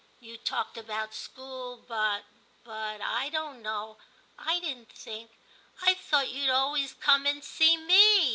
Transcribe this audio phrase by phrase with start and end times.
[0.19, 2.23] *You talked about school, but—
[2.65, 3.97] but— I don't know—
[4.49, 5.29] I didn't think;
[5.83, 8.29] I thought you'd always come and see me.'